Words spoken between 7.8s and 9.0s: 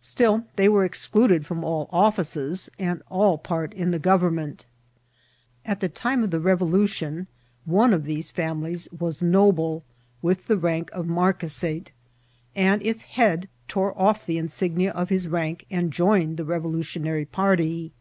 of these fiemulies